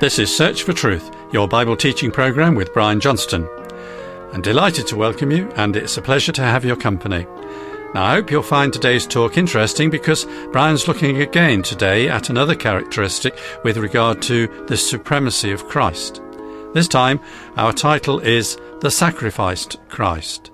[0.00, 3.46] This is Search for Truth, your Bible teaching program with Brian Johnston.
[4.32, 7.26] I'm delighted to welcome you, and it's a pleasure to have your company.
[7.94, 12.54] Now, I hope you'll find today's talk interesting because Brian's looking again today at another
[12.54, 16.22] characteristic with regard to the supremacy of Christ.
[16.72, 17.20] This time,
[17.58, 20.50] our title is The Sacrificed Christ.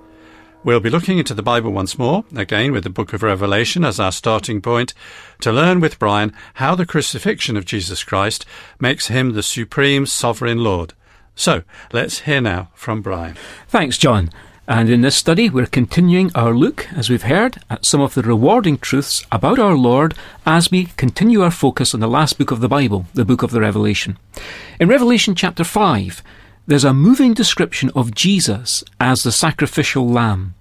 [0.66, 4.00] We'll be looking into the Bible once more, again with the book of Revelation as
[4.00, 4.94] our starting point,
[5.42, 8.44] to learn with Brian how the crucifixion of Jesus Christ
[8.80, 10.92] makes him the supreme sovereign Lord.
[11.36, 11.62] So,
[11.92, 13.36] let's hear now from Brian.
[13.68, 14.32] Thanks, John.
[14.66, 18.22] And in this study, we're continuing our look, as we've heard, at some of the
[18.22, 22.58] rewarding truths about our Lord as we continue our focus on the last book of
[22.58, 24.18] the Bible, the book of the Revelation.
[24.80, 26.24] In Revelation chapter 5,
[26.66, 30.54] there's a moving description of Jesus as the sacrificial lamb.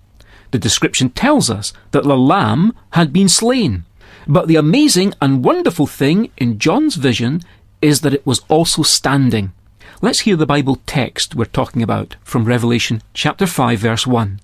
[0.51, 3.85] The description tells us that the lamb had been slain.
[4.27, 7.41] But the amazing and wonderful thing in John's vision
[7.81, 9.53] is that it was also standing.
[10.01, 14.39] Let's hear the Bible text we're talking about from Revelation chapter 5 verse 1.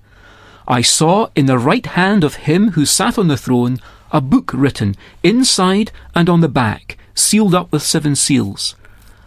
[0.66, 3.78] I saw in the right hand of him who sat on the throne
[4.10, 8.74] a book written inside and on the back, sealed up with seven seals.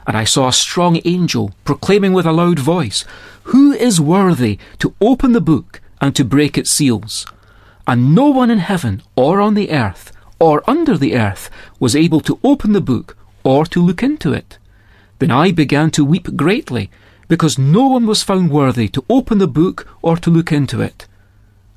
[0.07, 3.05] And I saw a strong angel proclaiming with a loud voice,
[3.45, 7.25] Who is worthy to open the book and to break its seals?
[7.87, 12.21] And no one in heaven or on the earth or under the earth was able
[12.21, 14.57] to open the book or to look into it.
[15.19, 16.89] Then I began to weep greatly,
[17.27, 21.07] because no one was found worthy to open the book or to look into it.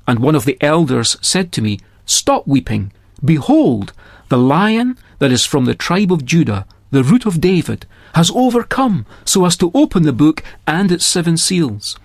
[0.07, 2.91] And one of the elders said to me, Stop weeping.
[3.23, 3.93] Behold,
[4.29, 7.85] the lion that is from the tribe of Judah, the root of David,
[8.15, 11.97] has overcome so as to open the book and its seven seals.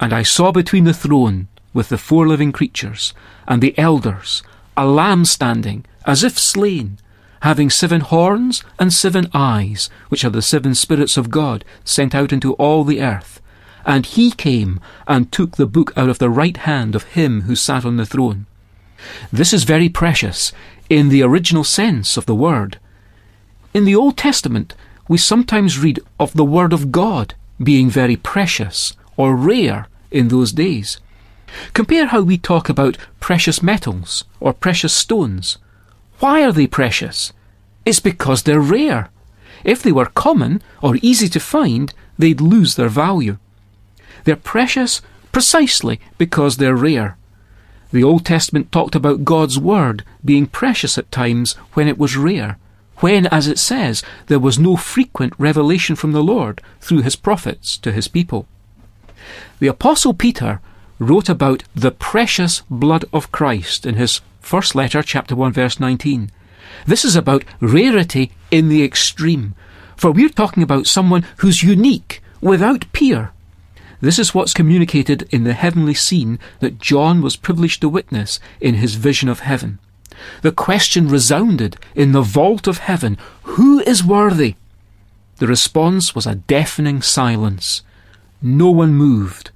[0.00, 3.14] And I saw between the throne, with the four living creatures,
[3.46, 4.42] and the elders,
[4.76, 6.98] a lamb standing, as if slain,
[7.42, 12.32] having seven horns and seven eyes, which are the seven spirits of God sent out
[12.32, 13.40] into all the earth.
[13.84, 17.56] And he came and took the book out of the right hand of him who
[17.56, 18.46] sat on the throne.
[19.32, 20.52] This is very precious
[20.88, 22.78] in the original sense of the word.
[23.74, 24.74] In the Old Testament,
[25.12, 30.52] we sometimes read of the Word of God being very precious or rare in those
[30.52, 31.02] days.
[31.74, 35.58] Compare how we talk about precious metals or precious stones.
[36.20, 37.34] Why are they precious?
[37.84, 39.10] It's because they're rare.
[39.64, 43.36] If they were common or easy to find, they'd lose their value.
[44.24, 47.18] They're precious precisely because they're rare.
[47.92, 52.56] The Old Testament talked about God's Word being precious at times when it was rare,
[53.02, 57.76] when, as it says, there was no frequent revelation from the Lord through his prophets
[57.78, 58.46] to his people.
[59.58, 60.60] The Apostle Peter
[60.98, 66.30] wrote about the precious blood of Christ in his first letter, chapter 1, verse 19.
[66.86, 69.54] This is about rarity in the extreme,
[69.96, 73.32] for we're talking about someone who's unique, without peer.
[74.00, 78.74] This is what's communicated in the heavenly scene that John was privileged to witness in
[78.74, 79.78] his vision of heaven.
[80.42, 84.56] The question resounded in the vault of heaven Who is worthy?
[85.36, 87.82] The response was a deafening silence.
[88.40, 89.50] No one moved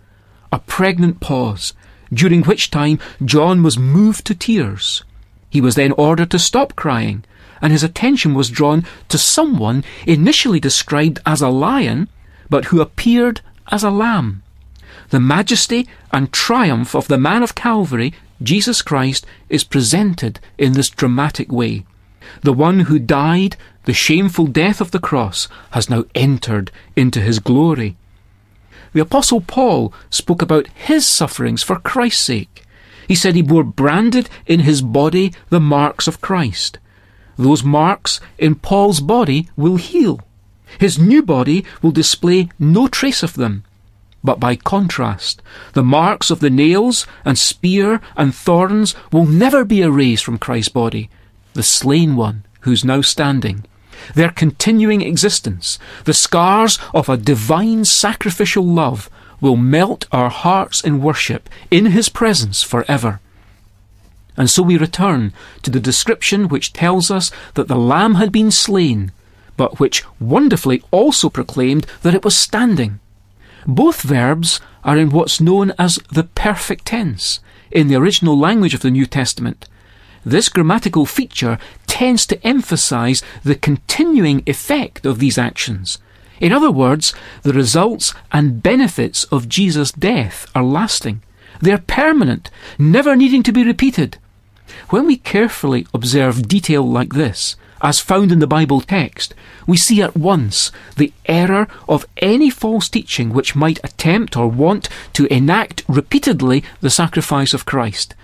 [0.52, 1.74] a pregnant pause,
[2.12, 5.02] during which time John was moved to tears.
[5.50, 7.24] He was then ordered to stop crying,
[7.60, 12.08] and his attention was drawn to someone initially described as a lion,
[12.48, 13.40] but who appeared
[13.70, 14.42] as a lamb.
[15.10, 20.90] The majesty and triumph of the man of Calvary, Jesus Christ, is presented in this
[20.90, 21.84] dramatic way.
[22.42, 27.38] The one who died the shameful death of the cross has now entered into his
[27.38, 27.96] glory.
[28.92, 32.64] The Apostle Paul spoke about his sufferings for Christ's sake.
[33.06, 36.78] He said he bore branded in his body the marks of Christ.
[37.36, 40.20] Those marks in Paul's body will heal.
[40.78, 43.64] His new body will display no trace of them.
[44.26, 45.40] But by contrast,
[45.74, 50.72] the marks of the nails and spear and thorns will never be erased from Christ's
[50.72, 51.08] body,
[51.54, 53.64] the slain one who's now standing
[54.14, 59.08] their continuing existence, the scars of a divine sacrificial love,
[59.40, 63.20] will melt our hearts in worship in His presence forever.
[64.36, 65.32] And so we return
[65.62, 69.12] to the description which tells us that the Lamb had been slain,
[69.56, 73.00] but which wonderfully also proclaimed that it was standing.
[73.66, 77.40] Both verbs are in what's known as the perfect tense
[77.70, 79.68] in the original language of the New Testament,
[80.24, 85.98] this grammatical feature tends to emphasize the continuing effect of these actions.
[86.40, 91.22] In other words, the results and benefits of Jesus' death are lasting.
[91.60, 94.18] They're permanent, never needing to be repeated.
[94.90, 99.34] When we carefully observe detail like this, as found in the Bible text,
[99.66, 104.88] we see at once the error of any false teaching which might attempt or want
[105.12, 108.14] to enact repeatedly the sacrifice of Christ.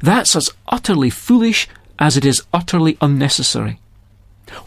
[0.00, 1.68] That's as utterly foolish
[1.98, 3.78] as it is utterly unnecessary.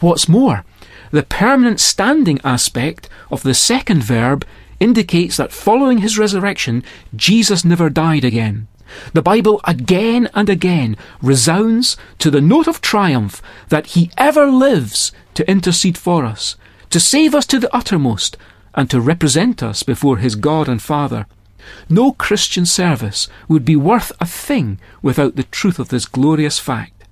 [0.00, 0.64] What's more,
[1.10, 4.46] the permanent standing aspect of the second verb
[4.80, 6.82] indicates that following his resurrection,
[7.14, 8.68] Jesus never died again.
[9.12, 15.12] The Bible again and again resounds to the note of triumph that He ever lives
[15.34, 16.56] to intercede for us,
[16.90, 18.36] to save us to the uttermost,
[18.74, 21.26] and to represent us before His God and Father.
[21.88, 27.04] No Christian service would be worth a thing without the truth of this glorious fact.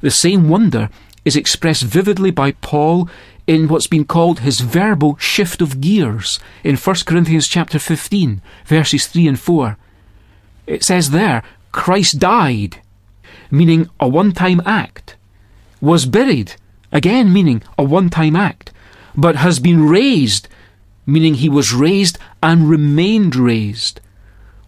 [0.00, 0.90] The same wonder
[1.24, 3.08] is expressed vividly by Paul
[3.46, 9.06] in what's been called his verbal shift of gears in 1 Corinthians chapter 15 verses
[9.06, 9.76] 3 and 4
[10.70, 12.80] it says there, Christ died,
[13.50, 15.16] meaning a one time act,
[15.80, 16.54] was buried,
[16.92, 18.72] again meaning a one time act,
[19.16, 20.46] but has been raised,
[21.06, 24.00] meaning he was raised and remained raised.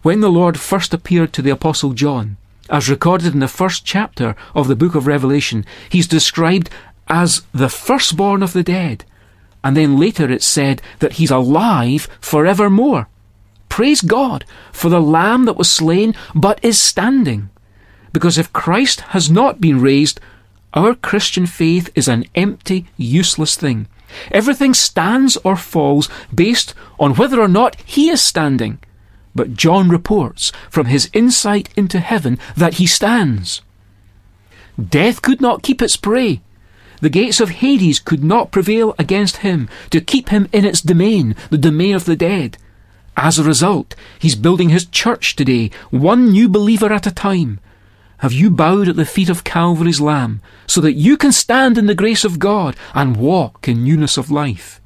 [0.02, 2.36] When the Lord first appeared to the Apostle John,
[2.68, 6.68] as recorded in the first chapter of the book of Revelation, he's described
[7.06, 9.04] as the firstborn of the dead.
[9.62, 13.06] And then later it's said that he's alive forevermore.
[13.72, 17.48] Praise God for the Lamb that was slain but is standing.
[18.12, 20.20] Because if Christ has not been raised,
[20.74, 23.86] our Christian faith is an empty, useless thing.
[24.30, 28.78] Everything stands or falls based on whether or not he is standing.
[29.34, 33.62] But John reports from his insight into heaven that he stands.
[34.78, 36.42] Death could not keep its prey.
[37.00, 41.34] The gates of Hades could not prevail against him to keep him in its domain,
[41.48, 42.58] the domain of the dead.
[43.16, 47.60] As a result, he's building his church today, one new believer at a time.
[48.18, 51.86] Have you bowed at the feet of Calvary's Lamb so that you can stand in
[51.86, 54.80] the grace of God and walk in newness of life?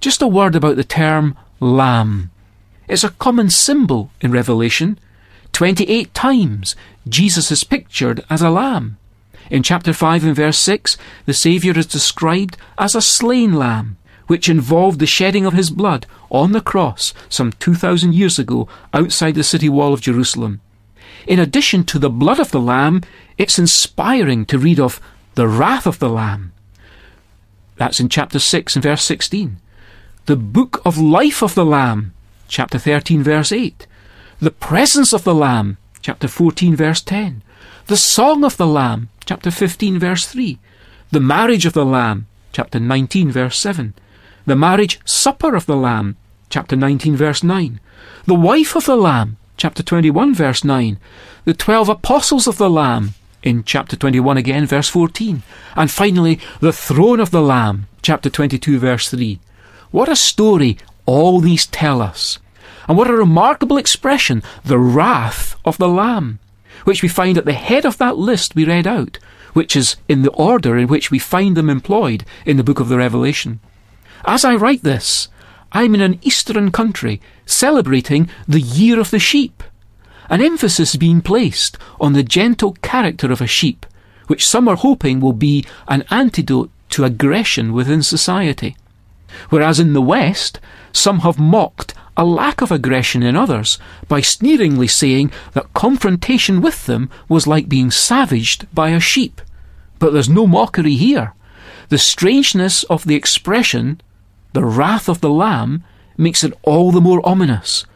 [0.00, 2.30] Just a word about the term Lamb.
[2.88, 4.98] It's a common symbol in Revelation.
[5.52, 6.74] 28 times
[7.08, 8.98] Jesus is pictured as a lamb.
[9.50, 10.96] In chapter 5 and verse 6,
[11.26, 13.96] the Saviour is described as a slain lamb
[14.26, 19.34] which involved the shedding of his blood on the cross some 2,000 years ago outside
[19.34, 20.60] the city wall of Jerusalem.
[21.26, 23.02] In addition to the blood of the Lamb,
[23.38, 25.00] it's inspiring to read of
[25.34, 26.52] the wrath of the Lamb.
[27.76, 29.58] That's in chapter 6 and verse 16.
[30.26, 32.14] The book of life of the Lamb,
[32.48, 33.86] chapter 13, verse 8.
[34.40, 37.42] The presence of the Lamb, chapter 14, verse 10.
[37.86, 40.58] The song of the Lamb, chapter 15, verse 3.
[41.10, 43.94] The marriage of the Lamb, chapter 19, verse 7
[44.46, 46.16] the marriage supper of the Lamb,
[46.50, 47.80] chapter 19, verse 9,
[48.26, 50.98] the wife of the Lamb, chapter 21, verse 9,
[51.44, 55.42] the twelve apostles of the Lamb, in chapter 21 again, verse 14,
[55.76, 59.38] and finally, the throne of the Lamb, chapter 22, verse 3.
[59.90, 62.38] What a story all these tell us.
[62.88, 66.38] And what a remarkable expression, the wrath of the Lamb,
[66.84, 69.18] which we find at the head of that list we read out,
[69.52, 72.88] which is in the order in which we find them employed in the book of
[72.88, 73.60] the Revelation.
[74.24, 75.28] As I write this,
[75.72, 79.62] I'm in an eastern country celebrating the Year of the Sheep.
[80.28, 83.84] An emphasis being placed on the gentle character of a sheep,
[84.28, 88.76] which some are hoping will be an antidote to aggression within society.
[89.48, 90.60] Whereas in the West,
[90.92, 96.86] some have mocked a lack of aggression in others by sneeringly saying that confrontation with
[96.86, 99.40] them was like being savaged by a sheep.
[99.98, 101.34] But there's no mockery here.
[101.88, 104.00] The strangeness of the expression
[104.52, 105.84] the wrath of the Lamb
[106.16, 107.86] makes it all the more ominous.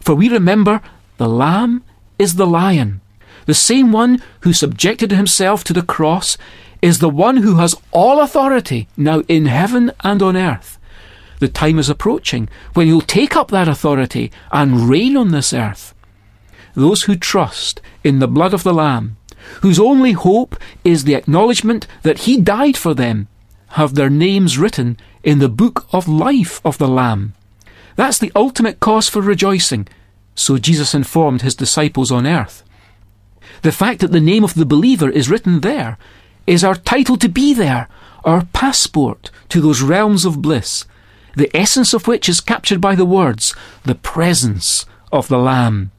[0.00, 0.80] For we remember
[1.18, 1.84] the Lamb
[2.18, 3.00] is the lion.
[3.46, 6.36] The same one who subjected himself to the cross
[6.82, 10.78] is the one who has all authority now in heaven and on earth.
[11.38, 15.94] The time is approaching when he'll take up that authority and reign on this earth.
[16.74, 19.16] Those who trust in the blood of the Lamb,
[19.62, 23.28] whose only hope is the acknowledgement that he died for them,
[23.70, 24.96] have their names written
[25.26, 27.34] in the book of life of the Lamb.
[27.96, 29.88] That's the ultimate cause for rejoicing,
[30.36, 32.62] so Jesus informed his disciples on earth.
[33.62, 35.98] The fact that the name of the believer is written there
[36.46, 37.88] is our title to be there,
[38.24, 40.84] our passport to those realms of bliss,
[41.34, 43.52] the essence of which is captured by the words,
[43.82, 45.90] the presence of the Lamb.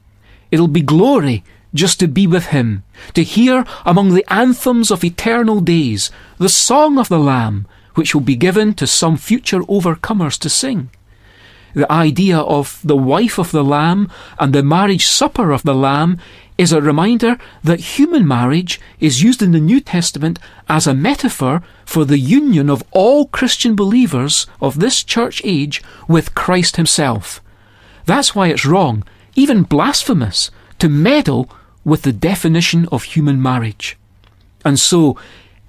[0.50, 1.44] It'll be glory
[1.74, 2.82] just to be with Him,
[3.12, 8.22] to hear among the anthems of eternal days the song of the Lamb, which will
[8.22, 10.90] be given to some future overcomers to sing.
[11.74, 16.18] The idea of the wife of the Lamb and the marriage supper of the Lamb
[16.56, 21.62] is a reminder that human marriage is used in the New Testament as a metaphor
[21.84, 27.40] for the union of all Christian believers of this church age with Christ Himself.
[28.06, 29.04] That's why it's wrong,
[29.36, 31.48] even blasphemous, to meddle
[31.84, 33.96] with the definition of human marriage.
[34.64, 35.16] And so,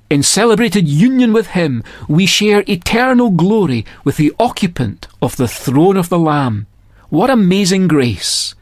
[0.10, 5.98] in celebrated union with Him, we share eternal glory with the occupant of the throne
[5.98, 6.66] of the Lamb.
[7.10, 8.56] What amazing grace!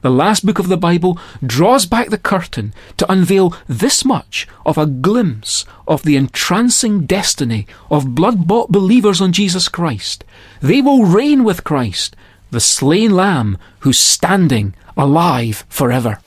[0.00, 4.76] The last book of the Bible draws back the curtain to unveil this much of
[4.76, 10.22] a glimpse of the entrancing destiny of blood bought believers on Jesus Christ.
[10.60, 12.16] They will reign with Christ,
[12.50, 16.20] the slain Lamb who's standing alive forever.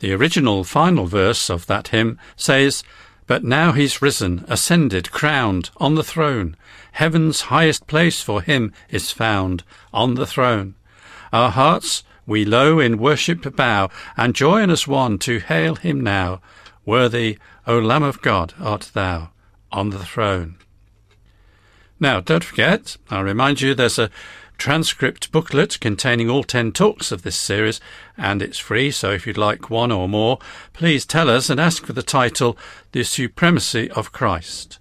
[0.00, 2.84] The original final verse of that hymn says,
[3.26, 6.56] But now he's risen, ascended, crowned, on the throne.
[6.92, 10.74] Heaven's highest place for him is found, on the throne.
[11.32, 16.42] Our hearts we low in worship bow, and join as one to hail him now.
[16.84, 19.30] Worthy, O Lamb of God, art thou,
[19.72, 20.56] on the throne.
[21.98, 24.10] Now, don't forget, I'll remind you there's a
[24.58, 27.80] transcript booklet containing all 10 talks of this series,
[28.16, 30.38] and it's free, so if you'd like one or more,
[30.72, 32.58] please tell us and ask for the title
[32.92, 34.80] The Supremacy of Christ.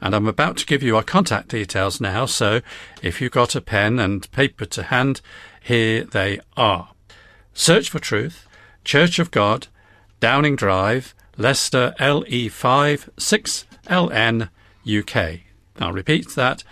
[0.00, 2.60] And I'm about to give you our contact details now, so
[3.02, 5.20] if you've got a pen and paper to hand,
[5.62, 6.90] here they are.
[7.52, 8.46] Search for Truth,
[8.84, 9.66] Church of God,
[10.20, 14.48] Downing Drive, Leicester LE5 6LN
[14.86, 15.40] UK.
[15.80, 16.62] I'll repeat that.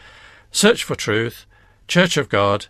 [0.52, 1.46] Search for Truth,
[1.86, 2.66] Church of God,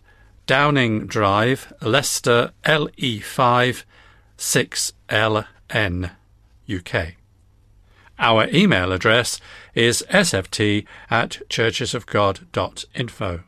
[0.47, 3.85] Downing Drive, Leicester LE5
[4.37, 6.11] 6LN
[6.73, 7.15] UK.
[8.19, 9.41] Our email address
[9.75, 13.41] is sft at churchesofgod.info.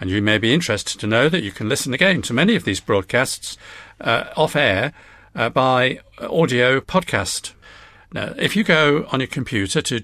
[0.00, 2.64] And you may be interested to know that you can listen again to many of
[2.64, 3.58] these broadcasts
[4.00, 4.94] uh, off air
[5.34, 7.52] uh, by audio podcast.
[8.12, 10.00] Now, if you go on your computer to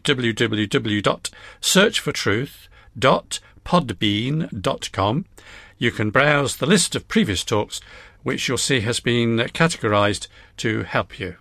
[3.66, 5.24] www.searchfortruth.podbean.com,
[5.78, 7.80] you can browse the list of previous talks,
[8.22, 11.36] which you'll see has been categorized to help you.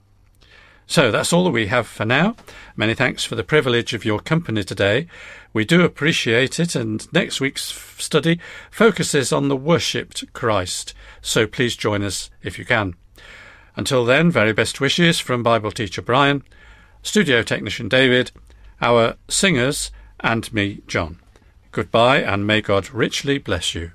[0.88, 2.36] So that's all that we have for now.
[2.76, 5.08] Many thanks for the privilege of your company today.
[5.52, 7.64] We do appreciate it, and next week's
[7.98, 8.40] study
[8.70, 10.94] focuses on the worshipped Christ.
[11.22, 12.96] So please join us if you can.
[13.76, 16.44] Until then, very best wishes from Bible teacher Brian,
[17.02, 18.32] studio technician David,
[18.80, 21.20] our singers, and me, John.
[21.76, 23.92] Goodbye, and may God richly bless you.